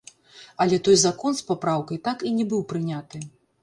[0.65, 3.27] Але той закон з папраўкай так і не быў прыняты.